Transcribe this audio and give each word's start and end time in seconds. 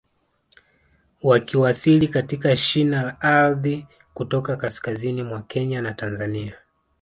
Wakiwasili 1.23 2.07
katika 2.07 2.55
shina 2.55 3.03
la 3.03 3.21
ardhi 3.21 3.87
kutoka 4.13 4.55
kaskazini 4.57 5.23
mwa 5.23 5.41
Kenya 5.41 5.81
na 5.81 5.93
Tanzania 5.93 6.55